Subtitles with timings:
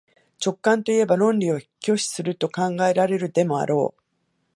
[0.43, 4.01] 直観といえば論理を拒否すると考えられるでもあろう。